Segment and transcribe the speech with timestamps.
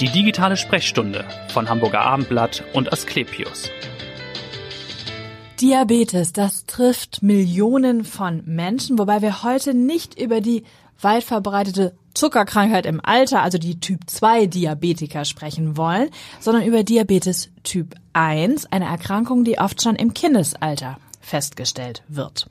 [0.00, 3.68] Die digitale Sprechstunde von Hamburger Abendblatt und Asklepios.
[5.60, 10.62] Diabetes, das trifft Millionen von Menschen, wobei wir heute nicht über die
[11.00, 17.50] weit verbreitete Zuckerkrankheit im Alter, also die Typ 2 Diabetiker sprechen wollen, sondern über Diabetes
[17.64, 20.98] Typ 1, eine Erkrankung, die oft schon im Kindesalter
[21.28, 22.48] festgestellt wird.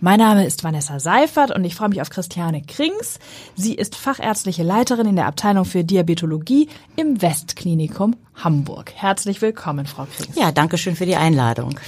[0.00, 3.18] Mein Name ist Vanessa Seifert und ich freue mich auf Christiane Krings.
[3.54, 8.92] Sie ist fachärztliche Leiterin in der Abteilung für Diabetologie im Westklinikum Hamburg.
[8.94, 10.36] Herzlich willkommen, Frau Krings.
[10.36, 11.78] Ja, danke schön für die Einladung.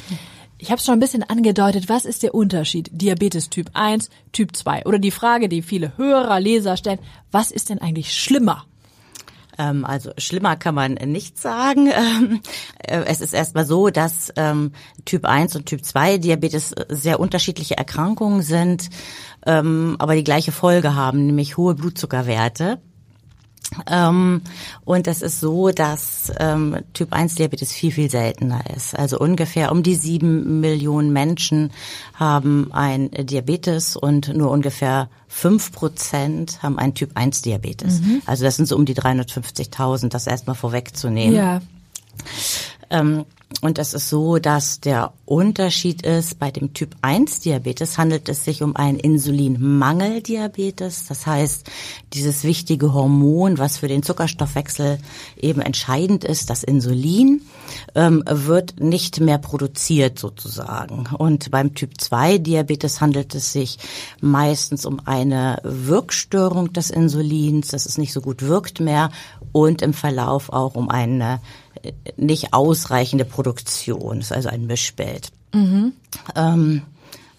[0.60, 4.56] Ich habe es schon ein bisschen angedeutet, was ist der Unterschied Diabetes Typ 1, Typ
[4.56, 4.86] 2?
[4.86, 6.98] Oder die Frage, die viele Hörer, Leser stellen,
[7.30, 8.64] was ist denn eigentlich schlimmer?
[9.58, 11.90] Ähm, also schlimmer kann man nicht sagen.
[11.98, 12.40] Ähm,
[12.78, 14.72] äh, es ist erstmal so, dass ähm,
[15.04, 18.88] Typ 1 und Typ 2 Diabetes sehr unterschiedliche Erkrankungen sind,
[19.42, 22.80] aber die gleiche Folge haben, nämlich hohe Blutzuckerwerte.
[23.86, 24.42] Ähm,
[24.84, 28.98] und es ist so, dass ähm, Typ 1 Diabetes viel, viel seltener ist.
[28.98, 31.70] Also ungefähr um die sieben Millionen Menschen
[32.14, 38.00] haben ein Diabetes und nur ungefähr fünf Prozent haben einen Typ 1 Diabetes.
[38.00, 38.22] Mhm.
[38.26, 41.34] Also das sind so um die 350.000, das erstmal vorwegzunehmen.
[41.34, 41.60] Ja.
[42.90, 43.24] Ähm,
[43.60, 48.44] und es ist so, dass der Unterschied ist, bei dem Typ 1 Diabetes handelt es
[48.44, 51.06] sich um einen Insulinmangeldiabetes.
[51.06, 51.68] Das heißt,
[52.12, 55.00] dieses wichtige Hormon, was für den Zuckerstoffwechsel
[55.40, 57.40] eben entscheidend ist, das Insulin,
[57.94, 61.06] ähm, wird nicht mehr produziert sozusagen.
[61.16, 63.78] Und beim Typ 2 Diabetes handelt es sich
[64.20, 69.10] meistens um eine Wirkstörung des Insulins, dass es nicht so gut wirkt mehr
[69.52, 71.40] und im Verlauf auch um eine
[72.16, 74.18] nicht ausreichende Produktion.
[74.18, 75.30] Das ist also ein Mischbild.
[75.52, 75.92] Mhm.
[76.34, 76.82] Ähm,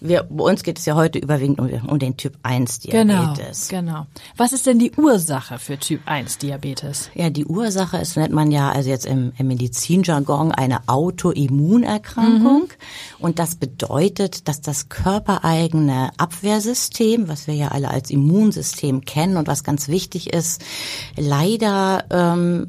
[0.00, 3.68] wir, bei uns geht es ja heute überwiegend um, um den Typ 1 Diabetes.
[3.68, 4.06] Genau, genau.
[4.36, 7.10] Was ist denn die Ursache für Typ 1 Diabetes?
[7.14, 12.62] Ja, die Ursache ist, nennt man ja also jetzt im, im Medizinjargon eine Autoimmunerkrankung.
[12.62, 12.68] Mhm.
[13.18, 19.48] Und das bedeutet, dass das körpereigene Abwehrsystem, was wir ja alle als Immunsystem kennen und
[19.48, 20.62] was ganz wichtig ist,
[21.16, 22.68] leider ähm,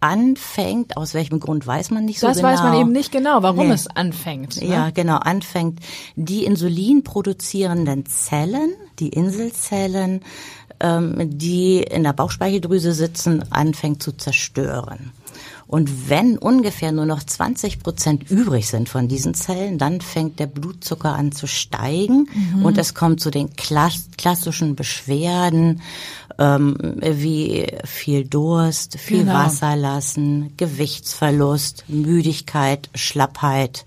[0.00, 2.50] anfängt, aus welchem Grund weiß man nicht so das genau.
[2.50, 3.74] Das weiß man eben nicht genau, warum nee.
[3.74, 4.60] es anfängt.
[4.60, 4.68] Ne?
[4.68, 5.80] Ja, genau, anfängt.
[6.16, 10.22] Die Insulin produzierenden Zellen, die Inselzellen,
[10.82, 15.12] die in der Bauchspeicheldrüse sitzen, anfängt zu zerstören.
[15.66, 20.48] Und wenn ungefähr nur noch 20 Prozent übrig sind von diesen Zellen, dann fängt der
[20.48, 22.64] Blutzucker an zu steigen mhm.
[22.64, 25.80] und es kommt zu den klassischen Beschwerden
[26.40, 29.34] ähm, wie viel Durst, viel genau.
[29.34, 33.84] Wasser lassen, Gewichtsverlust, Müdigkeit, Schlappheit.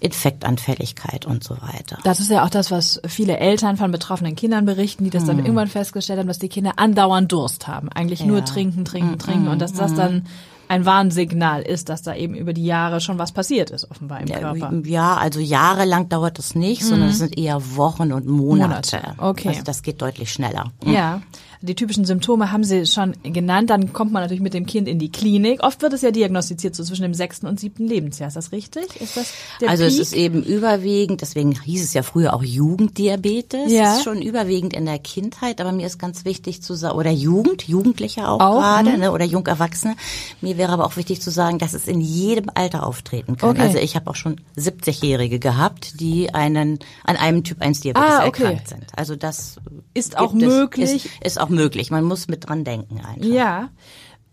[0.00, 1.98] Infektanfälligkeit und so weiter.
[2.04, 5.38] Das ist ja auch das, was viele Eltern von betroffenen Kindern berichten, die das dann
[5.38, 5.44] hm.
[5.44, 7.88] irgendwann festgestellt haben, dass die Kinder andauernd Durst haben.
[7.90, 8.26] Eigentlich ja.
[8.26, 9.96] nur trinken, trinken, mm, trinken und dass das mm.
[9.96, 10.26] dann
[10.68, 14.28] ein Warnsignal ist, dass da eben über die Jahre schon was passiert ist, offenbar im
[14.28, 14.72] Körper.
[14.84, 16.86] Ja, also jahrelang dauert das nicht, mhm.
[16.86, 18.96] sondern es sind eher Wochen und Monate.
[18.96, 19.14] Monate.
[19.18, 19.48] Okay.
[19.48, 20.72] Also das geht deutlich schneller.
[20.84, 21.22] Ja.
[21.60, 23.70] Die typischen Symptome haben Sie schon genannt.
[23.70, 25.62] Dann kommt man natürlich mit dem Kind in die Klinik.
[25.62, 28.28] Oft wird es ja diagnostiziert so zwischen dem sechsten und siebten Lebensjahr.
[28.28, 29.00] Ist das richtig?
[29.00, 29.32] Ist das
[29.66, 29.92] Also Peak?
[29.92, 33.72] es ist eben überwiegend, deswegen hieß es ja früher auch Jugenddiabetes.
[33.72, 33.92] Ja.
[33.92, 37.10] Es ist schon überwiegend in der Kindheit, aber mir ist ganz wichtig zu sagen, oder
[37.10, 38.98] Jugend, Jugendliche auch, auch gerade, mhm.
[38.98, 39.96] ne, oder Jungerwachsene.
[40.40, 43.50] Mir wäre aber auch wichtig zu sagen, dass es in jedem Alter auftreten kann.
[43.50, 43.62] Okay.
[43.62, 48.26] Also ich habe auch schon 70-Jährige gehabt, die einen an einem Typ 1 Diabetes ah,
[48.26, 48.42] okay.
[48.42, 48.84] erkrankt sind.
[48.96, 49.56] Also das
[49.94, 51.06] ist auch möglich.
[51.06, 51.90] Ist, ist auch möglich.
[51.90, 53.26] Man muss mit dran denken einfach.
[53.26, 53.70] Ja.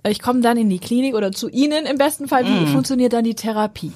[0.08, 2.46] Ich komme dann in die Klinik oder zu Ihnen im besten Fall.
[2.46, 2.68] Wie mm.
[2.68, 3.94] funktioniert dann die Therapie?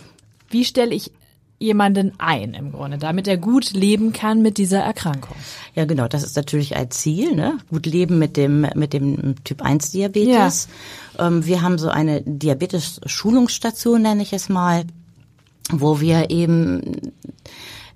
[0.49, 1.11] Wie stelle ich
[1.59, 5.35] jemanden ein im Grunde, damit er gut leben kann mit dieser Erkrankung?
[5.75, 7.57] Ja, genau, das ist natürlich ein Ziel, ne?
[7.69, 10.69] Gut leben mit dem mit dem Typ 1 Diabetes.
[11.17, 11.27] Ja.
[11.27, 14.85] Ähm, wir haben so eine Diabetes Schulungsstation nenne ich es mal,
[15.71, 17.13] wo wir eben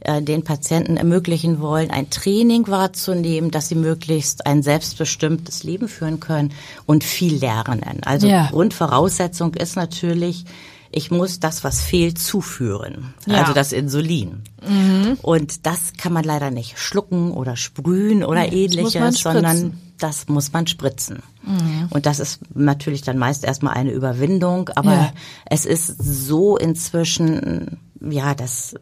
[0.01, 6.19] äh, den Patienten ermöglichen wollen, ein Training wahrzunehmen, dass sie möglichst ein selbstbestimmtes Leben führen
[6.19, 6.53] können
[6.87, 8.01] und viel lernen.
[8.03, 8.47] Also ja.
[8.49, 10.45] Grundvoraussetzung ist natürlich,
[10.91, 13.13] ich muss das, was fehlt, zuführen.
[13.27, 13.41] Ja.
[13.41, 14.41] Also das Insulin.
[14.67, 15.19] Mhm.
[15.21, 20.51] Und das kann man leider nicht schlucken oder sprühen oder nee, ähnliches, sondern das muss
[20.51, 21.21] man spritzen.
[21.43, 21.89] Mhm.
[21.91, 25.13] Und das ist natürlich dann meist erstmal eine Überwindung, aber ja.
[25.45, 28.73] es ist so inzwischen, ja, dass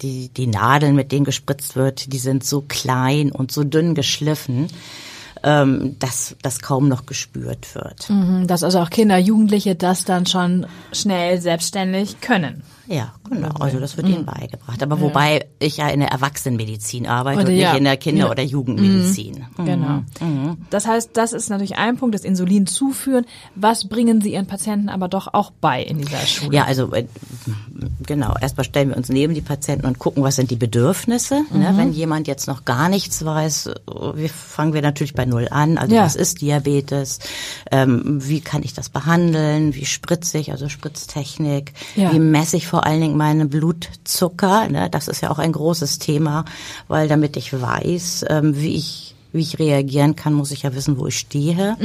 [0.00, 4.68] die, die Nadeln, mit denen gespritzt wird, die sind so klein und so dünn geschliffen,
[5.42, 8.08] ähm, dass das kaum noch gespürt wird.
[8.08, 12.62] Mhm, dass also auch Kinder, Jugendliche das dann schon schnell selbstständig können.
[12.92, 13.48] Ja, genau.
[13.58, 14.82] Also das wird ihnen beigebracht.
[14.82, 17.70] Aber wobei ich ja in der Erwachsenenmedizin arbeite Oder und ja.
[17.70, 18.30] nicht in der Kinder- Ja.
[18.30, 19.46] oder Jugendmedizin.
[19.56, 19.64] Mhm.
[19.64, 20.02] Genau.
[20.68, 23.24] Das heißt, das ist natürlich ein Punkt, das Insulin zuführen.
[23.54, 26.54] Was bringen Sie Ihren Patienten aber doch auch bei in dieser Schule?
[26.54, 27.06] Ja, also äh,
[28.06, 28.34] genau.
[28.40, 31.42] Erstmal stellen wir uns neben die Patienten und gucken, was sind die Bedürfnisse.
[31.50, 31.58] Mhm.
[31.60, 31.72] Ne?
[31.76, 33.70] Wenn jemand jetzt noch gar nichts weiß,
[34.34, 35.78] fangen wir natürlich bei Null an.
[35.78, 36.02] Also Ja.
[36.04, 37.20] was ist Diabetes?
[37.70, 39.74] Ähm, wie kann ich das behandeln?
[39.74, 40.52] Wie spritze ich?
[40.52, 41.72] Also Spritztechnik.
[41.96, 42.12] Ja.
[42.12, 44.68] Wie messe ich vor allen Dingen meinen Blutzucker?
[44.68, 44.88] Ne?
[44.90, 46.44] Das ist ja auch ein großes Thema,
[46.88, 50.98] weil damit ich weiß, ähm, wie ich wie ich reagieren kann, muss ich ja wissen,
[50.98, 51.76] wo ich stehe.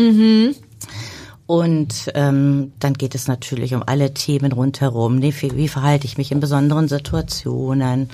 [1.46, 5.22] Und ähm, dann geht es natürlich um alle Themen rundherum.
[5.22, 8.10] Wie, wie verhalte ich mich in besonderen Situationen?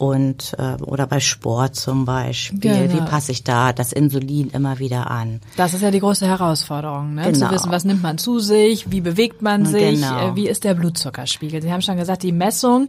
[0.00, 2.58] Und äh, oder bei Sport zum Beispiel.
[2.88, 2.94] Genau.
[2.94, 5.42] Wie passe ich da das Insulin immer wieder an?
[5.58, 7.30] Das ist ja die große Herausforderung, ne?
[7.30, 7.48] Genau.
[7.48, 10.30] zu wissen, was nimmt man zu sich, wie bewegt man sich, Genau.
[10.32, 11.60] äh, wie ist der Blutzuckerspiegel.
[11.60, 12.88] Sie haben schon gesagt, die Messung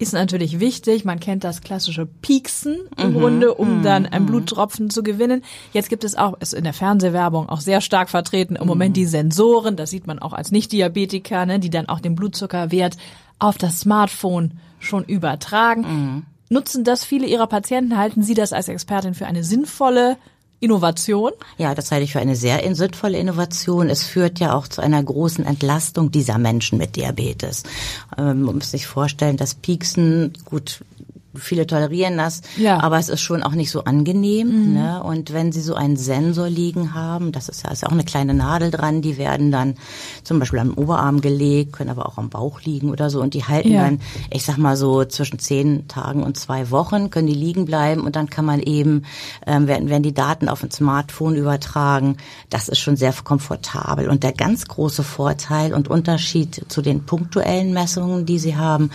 [0.00, 1.04] ist natürlich wichtig.
[1.04, 3.18] Man kennt das klassische Pieksen im Mhm.
[3.20, 5.42] Grunde, um dann einen Bluttropfen zu gewinnen.
[5.72, 8.94] Jetzt gibt es auch, ist in der Fernsehwerbung auch sehr stark vertreten, im Moment Mhm.
[8.94, 12.96] die Sensoren, das sieht man auch als Nicht-Diabetiker, ne, die dann auch den Blutzuckerwert
[13.38, 16.26] auf das Smartphone schon übertragen.
[16.50, 17.96] Nutzen das viele Ihrer Patienten?
[17.96, 20.16] Halten Sie das als Expertin für eine sinnvolle
[20.60, 21.32] Innovation?
[21.56, 23.88] Ja, das halte ich für eine sehr in- sinnvolle Innovation.
[23.88, 27.62] Es führt ja auch zu einer großen Entlastung dieser Menschen mit Diabetes.
[28.16, 30.80] Ähm, man muss sich vorstellen, das Pieksen, gut,
[31.38, 32.80] viele tolerieren das, Ja.
[32.80, 34.74] aber es ist schon auch nicht so angenehm.
[34.74, 35.02] Ne?
[35.02, 38.34] Und wenn Sie so einen Sensor liegen haben, das ist ja, ist auch eine kleine
[38.34, 39.74] Nadel dran, die werden dann
[40.24, 43.44] zum Beispiel am Oberarm gelegt, können aber auch am Bauch liegen oder so und die
[43.44, 43.82] halten Ja.
[43.84, 44.00] dann,
[44.30, 48.16] ich sag mal so zwischen zehn Tagen und zwei Wochen, können die liegen bleiben und
[48.16, 49.02] dann kann man eben,
[49.46, 52.16] ähm, werden, werden die Daten auf ein Smartphone übertragen.
[52.50, 54.08] Das ist schon sehr komfortabel.
[54.08, 58.90] Und der ganz große Vorteil und Unterschied zu den punktuellen Messungen, die Sie haben,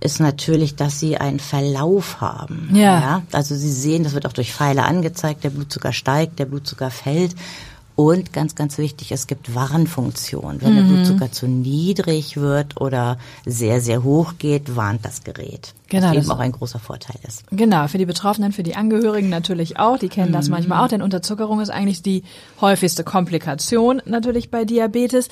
[0.00, 1.87] ist natürlich, dass Sie einen Verlauf
[2.20, 2.70] haben.
[2.74, 3.22] Ja.
[3.32, 7.34] Also Sie sehen, das wird auch durch Pfeile angezeigt, der Blutzucker steigt, der Blutzucker fällt.
[7.96, 10.62] Und ganz, ganz wichtig, es gibt Warnfunktionen.
[10.62, 10.88] Wenn der Mhm.
[10.94, 15.74] Blutzucker zu niedrig wird oder sehr, sehr hoch geht, warnt das Gerät.
[15.88, 17.42] Genau, Was eben auch ein großer Vorteil ist.
[17.50, 19.98] Genau, für die Betroffenen, für die Angehörigen natürlich auch.
[19.98, 20.34] Die kennen Mhm.
[20.34, 22.22] das manchmal auch, denn Unterzuckerung ist eigentlich die
[22.60, 25.28] häufigste Komplikation natürlich bei Diabetes.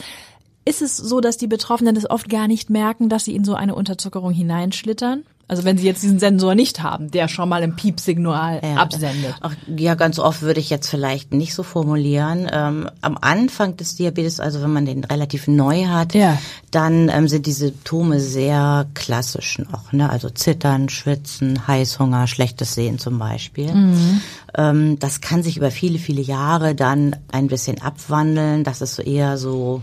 [0.64, 3.54] Ist es so, dass die Betroffenen das oft gar nicht merken, dass sie in so
[3.54, 5.22] eine Unterzuckerung hineinschlittern?
[5.48, 8.76] Also wenn sie jetzt diesen Sensor nicht haben, der schon mal ein Piepsignal Ja.
[8.78, 9.34] absendet.
[9.40, 12.48] Ach, ja, ganz oft würde ich jetzt vielleicht nicht so formulieren.
[12.52, 16.36] Ähm, am Anfang des Diabetes, also wenn man den relativ neu hat, Ja.
[16.72, 19.92] dann ähm, sind die Symptome sehr klassisch noch.
[19.92, 20.10] Ne?
[20.10, 23.72] Also Zittern, Schwitzen, Heißhunger, schlechtes Sehen zum Beispiel.
[24.56, 28.64] Ähm, das kann sich über viele, viele Jahre dann ein bisschen abwandeln.
[28.64, 29.82] Das ist so eher so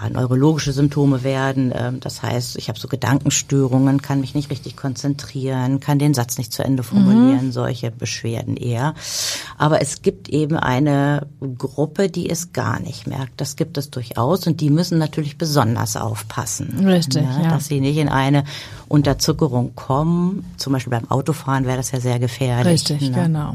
[0.00, 1.72] ja, neurologische Symptome werden.
[1.74, 6.38] Ähm, Das heißt, ich habe so Gedankenstörungen, kann mich nicht richtig konzentrieren, kann den Satz
[6.38, 8.94] nicht zu Ende formulieren, solche Beschwerden eher.
[9.56, 11.26] Aber es gibt eben eine
[11.58, 13.40] Gruppe, die es gar nicht merkt.
[13.40, 16.86] Das gibt es durchaus und die müssen natürlich besonders aufpassen.
[16.86, 17.50] Richtig, ne, ja.
[17.50, 18.44] Dass sie nicht in eine
[18.88, 20.44] Unterzuckerung kommen.
[20.56, 22.90] Zum Beispiel beim Autofahren wäre das ja sehr gefährlich.
[22.90, 23.22] Richtig, ne?
[23.24, 23.54] genau.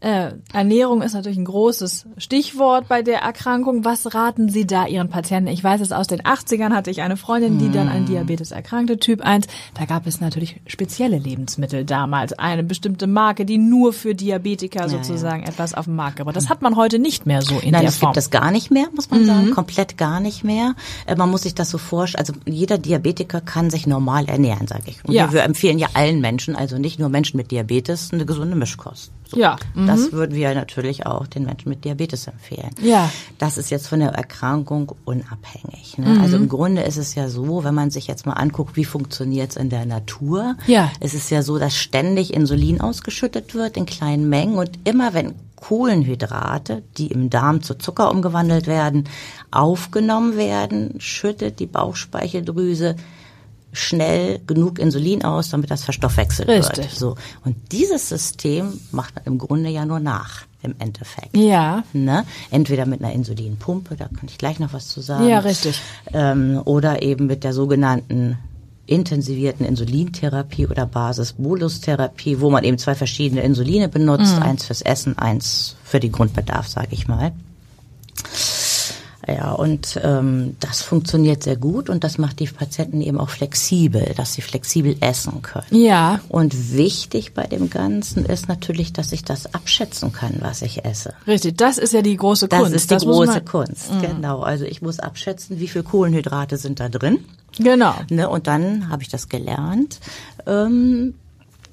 [0.00, 3.84] Äh, Ernährung ist natürlich ein großes Stichwort bei der Erkrankung.
[3.84, 5.48] Was raten Sie da Ihren Patienten?
[5.50, 8.98] Ich weiß es aus den 80ern hatte ich eine Freundin, die dann an Diabetes erkrankte,
[8.98, 9.46] Typ 1.
[9.74, 12.32] Da gab es natürlich spezielle Lebensmittel damals.
[12.32, 16.34] Eine bestimmte Marke, die nur für Diabetiker sozusagen etwas auf den Markt gebracht.
[16.36, 18.12] Das hat man heute nicht mehr so in Nein, der das Form.
[18.12, 19.50] gibt es gar nicht mehr, muss man sagen.
[19.50, 20.74] Komplett gar nicht mehr.
[21.06, 22.20] Äh, Man muss sich das so vorstellen.
[22.20, 25.04] Also jeder Diabetiker kann sich normal ernähren, sage ich.
[25.04, 25.30] Und Ja.
[25.30, 29.12] wir empfehlen ja allen Menschen, also nicht nur Menschen mit Diabetes, eine gesunde Mischkost.
[29.30, 29.38] So.
[29.38, 29.86] Ja, mhm.
[29.86, 32.70] Das würden wir natürlich auch den Menschen mit Diabetes empfehlen.
[32.82, 33.10] Ja.
[33.38, 35.98] Das ist jetzt von der Erkrankung unabhängig.
[35.98, 36.08] Ne?
[36.08, 36.20] Mhm.
[36.20, 39.50] Also im Grunde ist es ja so, wenn man sich jetzt mal anguckt, wie funktioniert
[39.50, 40.56] es in der Natur.
[40.66, 40.90] Ja.
[40.98, 45.34] Es ist ja so, dass ständig Insulin ausgeschüttet wird in kleinen Mengen und immer wenn
[45.56, 49.04] Kohlenhydrate, die im Darm zu Zucker umgewandelt werden,
[49.50, 52.96] aufgenommen werden, schüttet die Bauchspeicheldrüse
[53.72, 56.76] schnell genug Insulin aus, damit das verstoffwechselt Richtig.
[56.78, 56.90] wird.
[56.90, 57.14] So.
[57.44, 61.36] Und dieses System macht man im Grunde ja nur nach, im Endeffekt.
[61.36, 61.84] Ja.
[61.92, 62.24] Ne?
[62.50, 65.28] Entweder mit einer Insulinpumpe, da kann ich gleich noch was zu sagen.
[65.28, 65.80] Ja, richtig.
[66.12, 68.38] Ähm, oder eben mit der sogenannten
[68.86, 74.42] intensivierten Insulintherapie oder Basis-Bolus-Therapie, wo man eben zwei verschiedene Insuline benutzt, Mhm.
[74.42, 77.30] eins fürs Essen, eins für den Grundbedarf, sage ich mal.
[79.28, 84.12] Ja, und ähm, das funktioniert sehr gut und das macht die Patienten eben auch flexibel,
[84.16, 85.66] dass sie flexibel essen können.
[85.70, 86.20] Ja.
[86.30, 91.12] Und wichtig bei dem Ganzen ist natürlich, dass ich das abschätzen kann, was ich esse.
[91.26, 91.58] Richtig.
[91.58, 92.74] Das ist ja die große Das Kunst.
[92.74, 93.44] ist die muss große man- Mhm.
[93.44, 94.40] Kunst, genau.
[94.40, 97.18] Also ich muss abschätzen, wie viel Kohlenhydrate sind da drin.
[97.58, 97.94] Genau.
[98.10, 98.28] Ne?
[98.28, 100.00] Und dann habe ich das gelernt.
[100.46, 101.14] Ähm,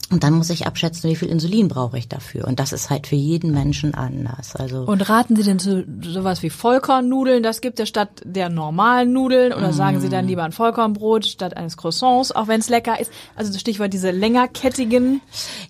[0.10, 2.48] und dann muss ich abschätzen, wie viel Insulin brauche ich dafür.
[2.48, 4.56] Und das ist halt für jeden Menschen anders.
[4.56, 7.44] Also Und raten Sie denn zu sowas wie Vollkornnudeln?
[7.44, 9.52] Das gibt es statt der normalen Nudeln.
[9.52, 13.12] Oder sagen Sie dann lieber ein Vollkornbrot statt eines Croissants, auch wenn es lecker ist?
[13.36, 15.20] Also das Stichwort diese längerkettigen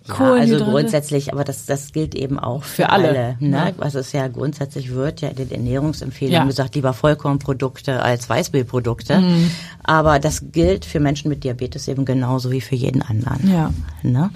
[0.06, 0.62] ja, Kohlenhydrate.
[0.64, 3.50] also grundsätzlich, aber das, das gilt eben auch für, Für alle, ne?
[3.50, 3.72] ja.
[3.78, 6.44] Also es ist ja grundsätzlich wird ja in den Ernährungsempfehlungen Ja.
[6.44, 9.18] gesagt, lieber Vollkornprodukte als Weißmehlprodukte.
[9.18, 9.50] Mhm.
[9.82, 13.50] Aber das gilt für Menschen mit Diabetes eben genauso wie für jeden anderen.
[13.50, 13.72] Ja.
[14.02, 14.27] Ne?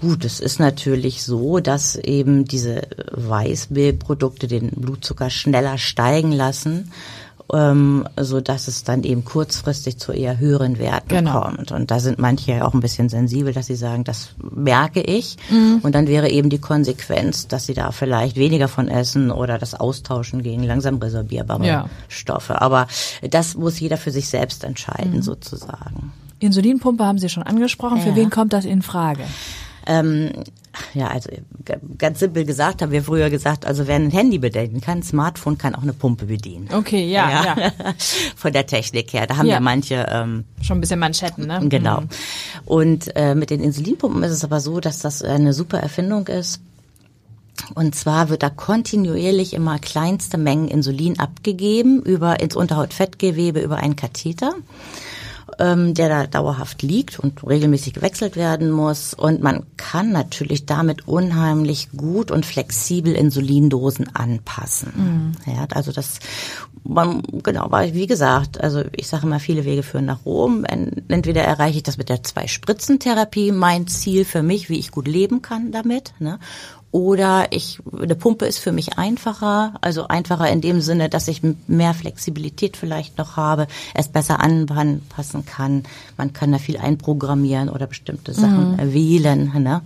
[0.00, 6.90] Gut, es ist natürlich so, dass eben diese Weißmehlprodukte den Blutzucker schneller steigen lassen,
[7.52, 11.42] ähm, so dass es dann eben kurzfristig zu eher höheren Werten Genau.
[11.42, 11.72] kommt.
[11.72, 15.36] Und da sind manche ja auch ein bisschen sensibel, dass sie sagen, das merke ich.
[15.50, 15.80] Mhm.
[15.82, 19.74] Und dann wäre eben die Konsequenz, dass sie da vielleicht weniger von essen oder das
[19.74, 21.90] austauschen gegen langsam resorbierbare Ja.
[22.08, 22.62] Stoffe.
[22.62, 22.86] Aber
[23.28, 25.22] das muss jeder für sich selbst entscheiden, Mhm.
[25.22, 26.12] sozusagen.
[26.40, 28.00] Insulinpumpe haben Sie schon angesprochen.
[28.00, 28.16] Für Ja.
[28.16, 29.22] wen kommt das in Frage?
[29.86, 30.30] Ähm,
[30.94, 31.30] ja, also
[31.98, 35.58] ganz simpel gesagt haben wir früher gesagt, also wer ein Handy bedienen kann, ein Smartphone
[35.58, 36.68] kann auch eine Pumpe bedienen.
[36.72, 37.72] Okay, ja, ja.
[38.36, 39.26] Von der Technik her.
[39.26, 39.54] Da haben Ja.
[39.54, 41.60] ja, manche ähm, Schon ein bisschen Manschetten, ne?
[41.68, 42.02] Genau.
[42.02, 42.08] Mhm.
[42.66, 46.60] Und äh, mit den Insulinpumpen ist es aber so, dass das eine super Erfindung ist.
[47.74, 53.96] Und zwar wird da kontinuierlich immer kleinste Mengen Insulin abgegeben über ins Unterhautfettgewebe über einen
[53.96, 54.54] Katheter,
[55.60, 59.14] ähm, der da dauerhaft liegt und regelmäßig gewechselt werden muss.
[59.14, 65.36] Und man kann natürlich damit unheimlich gut und flexibel Insulindosen anpassen.
[65.46, 66.18] Ja, also das,
[66.82, 70.64] man, genau, weil wie gesagt, also ich sage immer, viele Wege führen nach Rom.
[70.64, 75.06] En- Entweder erreiche ich das mit der Zwei-Spritzen-Therapie, mein Ziel für mich, wie ich gut
[75.06, 76.38] leben kann damit, ne?
[76.92, 81.40] Oder ich, eine Pumpe ist für mich einfacher, also einfacher in dem Sinne, dass ich
[81.68, 85.84] mehr Flexibilität vielleicht noch habe, es besser anpassen kann.
[86.16, 89.52] Man kann da viel einprogrammieren oder bestimmte Sachen wählen.
[89.62, 89.82] Ne?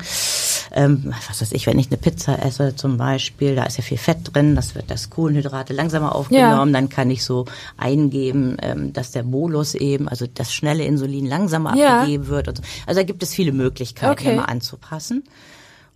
[0.73, 3.99] Ähm, was weiß ich, wenn ich eine Pizza esse zum Beispiel, da ist ja viel
[3.99, 7.45] Fett drin, das wird das Kohlenhydrate langsamer aufgenommen, dann kann ich so
[7.77, 11.99] eingeben, ähm, dass der Bolus eben, also das schnelle Insulin langsamer Ja.
[12.01, 12.49] abgegeben wird.
[12.49, 12.63] Und so.
[12.87, 14.33] Also da gibt es viele Möglichkeiten, Okay.
[14.33, 15.23] immer anzupassen.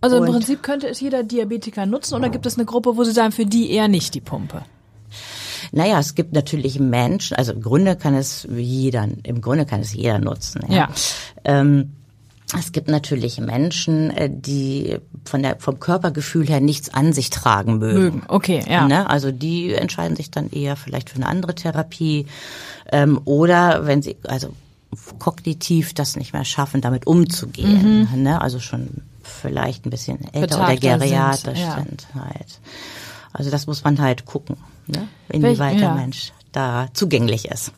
[0.01, 3.03] Also im Und- Prinzip könnte es jeder Diabetiker nutzen oder gibt es eine Gruppe, wo
[3.03, 4.63] Sie sagen, für die eher nicht die Pumpe?
[5.71, 9.93] Naja, es gibt natürlich Menschen, also im Grunde kann es jeder, im Grunde kann es
[9.93, 10.61] jeder nutzen.
[10.69, 10.75] Ja.
[10.75, 10.89] Ja.
[11.43, 11.91] Ähm,
[12.57, 17.77] es gibt natürlich Menschen, äh, die von der, vom Körpergefühl her nichts an sich tragen
[17.77, 17.99] mögen.
[17.99, 18.87] Mögen, okay, ja.
[18.87, 19.07] Ne?
[19.07, 22.25] Also die entscheiden sich dann eher vielleicht für eine andere Therapie
[22.91, 24.49] ähm, oder wenn sie also
[25.19, 28.07] kognitiv das nicht mehr schaffen, damit umzugehen.
[28.15, 28.41] Ne?
[28.41, 28.87] Also schon
[29.39, 30.67] vielleicht ein bisschen älter oder.
[30.67, 31.75] Betagter sind, geriatrisch ja.
[31.75, 32.59] sind halt.
[33.33, 35.07] Also das muss man halt gucken, ne?
[35.29, 35.93] inwieweit Welch- ja.
[35.93, 37.71] der Mensch da zugänglich ist.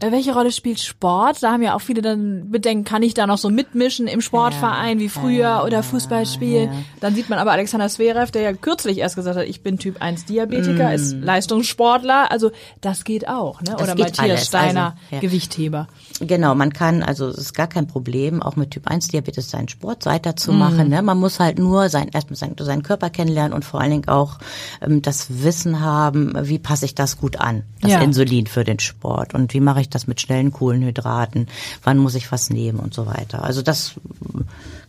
[0.00, 1.42] Äh, Welche Rolle spielt Sport?
[1.42, 4.98] Da haben ja auch viele dann Bedenken, kann ich da noch so mitmischen im Sportverein
[4.98, 6.84] wie früher oder Fußball spielen?
[7.00, 10.02] Dann sieht man aber Alexander Zverev, der ja kürzlich erst gesagt hat, ich bin Typ
[10.02, 13.72] 1 Diabetiker, ist Leistungssportler, also das geht auch, ne?
[13.72, 13.76] Mm.
[13.76, 15.20] Das Oder Matthias alles, Steiner, also, ja.
[15.20, 15.88] Gewichtheber.
[16.20, 19.68] Genau, man kann, also es ist gar kein Problem, auch mit Typ 1 Diabetes seinen
[19.68, 20.10] Sport Mhm.
[20.10, 20.88] weiterzumachen.
[20.88, 21.02] Ne?
[21.02, 24.38] Man muss halt nur sein, erstmal seinen, seinen Körper kennenlernen und vor allen Dingen auch
[24.80, 28.00] ähm, das Wissen haben, wie passe ich das gut an, das Ja.
[28.00, 31.48] Insulin für den Sport und wie mache ich das mit schnellen Kohlenhydraten,
[31.82, 33.42] wann muss ich was nehmen und so weiter.
[33.42, 33.94] Also das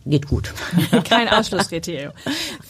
[0.06, 0.52] geht gut.
[1.08, 2.12] Kein Ausschlusskriterium.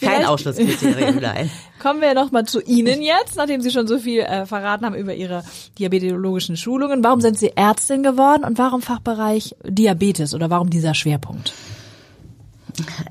[0.01, 1.49] Kein Ausschlusskriterium, nein.
[1.79, 4.95] Kommen wir noch mal zu Ihnen jetzt, nachdem Sie schon so viel äh, verraten haben
[4.95, 5.43] über Ihre
[5.77, 7.03] diabetologischen Schulungen.
[7.03, 11.53] Warum sind Sie Ärztin geworden und warum Fachbereich Diabetes oder warum dieser Schwerpunkt?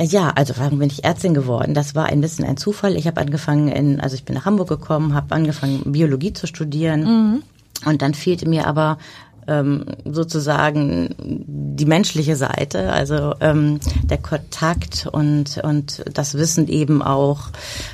[0.01, 1.75] Ja, also warum bin ich Ärztin geworden?
[1.75, 2.97] Das war ein bisschen ein Zufall.
[2.97, 7.43] Ich habe angefangen in, also ich bin nach Hamburg gekommen, habe angefangen Biologie zu studieren
[7.85, 8.99] und dann fehlte mir aber
[9.49, 17.49] ähm, sozusagen die menschliche Seite, also ähm, der Kontakt und und das Wissen eben auch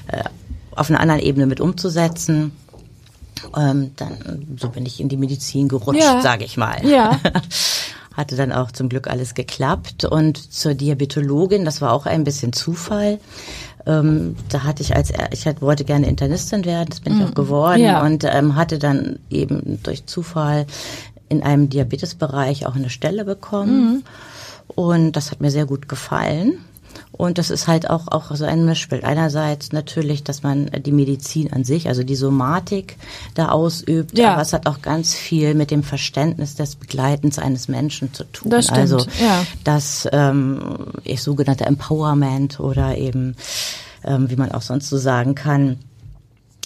[0.09, 0.25] äh,
[0.75, 2.52] auf einer anderen Ebene mit umzusetzen.
[3.56, 6.21] Ähm, dann so bin ich in die Medizin gerutscht, Ja.
[6.21, 6.76] sage ich mal.
[6.87, 7.18] Ja.
[8.16, 10.04] Hatte dann auch zum Glück alles geklappt.
[10.04, 13.18] Und zur Diabetologin, das war auch ein bisschen Zufall.
[13.87, 17.35] Ähm, da hatte ich als, ich hatte, wollte gerne Internistin werden, das bin ich auch
[17.35, 17.80] geworden.
[17.80, 17.87] Mhm.
[17.87, 18.02] Ja.
[18.04, 20.66] Und ähm, hatte dann eben durch Zufall
[21.33, 23.95] in einem Diabetesbereich auch eine Stelle bekommen.
[23.95, 24.03] Mhm.
[24.75, 26.59] Und das hat mir sehr gut gefallen.
[27.11, 29.05] Und das ist halt auch, auch so ein Mischbild.
[29.05, 32.97] Einerseits natürlich, dass man die Medizin an sich, also die Somatik
[33.35, 34.33] da ausübt, Ja.
[34.33, 38.51] aber es hat auch ganz viel mit dem Verständnis des Begleitens eines Menschen zu tun.
[38.51, 39.47] Das stimmt, also ja.
[39.65, 40.61] das ähm,
[41.17, 43.37] sogenannte Empowerment oder eben,
[44.05, 45.79] ähm, wie man auch sonst so sagen kann,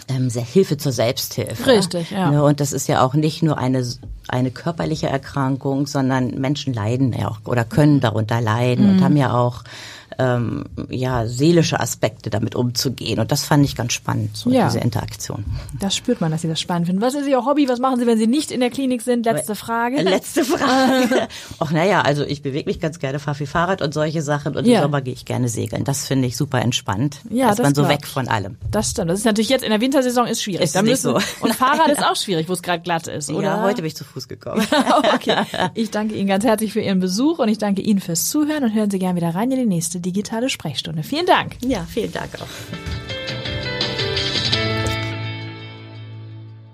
[0.08, 1.66] ähm, sehr Hilfe zur Selbsthilfe.
[1.66, 2.30] Richtig, ja.
[2.30, 3.84] Ne, Und das ist ja auch nicht nur eine
[4.28, 9.34] eine körperliche Erkrankung, sondern Menschen leiden ja auch oder können darunter leiden und haben ja
[9.34, 9.62] auch
[10.18, 13.18] ähm, ja seelische Aspekte damit umzugehen.
[13.20, 14.66] Und das fand ich ganz spannend, so Ja.
[14.66, 15.44] diese Interaktion.
[15.78, 17.02] Das spürt man, dass Sie das spannend finden.
[17.02, 17.68] Was ist Ihr Hobby?
[17.68, 19.26] Was machen Sie, wenn Sie nicht in der Klinik sind?
[19.26, 20.02] Letzte Frage.
[20.02, 21.28] Letzte Frage.
[21.58, 24.56] Ach naja, also ich bewege mich ganz gerne, fahre viel Fahrrad und solche Sachen.
[24.56, 24.78] Und Ja.
[24.78, 25.84] im Sommer gehe ich gerne segeln.
[25.84, 27.20] Das finde ich super entspannt.
[27.30, 28.56] Ja, ist man so weg von allem.
[28.70, 29.10] Das stimmt.
[29.10, 30.62] Das ist natürlich jetzt in der Wintersaison ist schwierig.
[30.64, 31.18] Ist nicht so.
[31.40, 33.42] Und Fahrrad ist auch schwierig, wo es gerade glatt ist, oder?
[33.46, 34.66] Ja, heute bin ich zu Fuß gekommen.
[35.14, 35.42] okay.
[35.74, 38.74] Ich danke Ihnen ganz herzlich für Ihren Besuch und ich danke Ihnen fürs Zuhören und
[38.74, 41.02] hören Sie gerne wieder rein in die nächste digitale Sprechstunde.
[41.02, 41.56] Vielen Dank.
[41.62, 42.48] Ja, vielen Dank auch.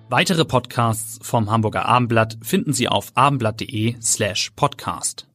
[0.08, 5.26] Weitere Podcasts vom Hamburger Abendblatt finden Sie auf abendblatt.de slash podcast.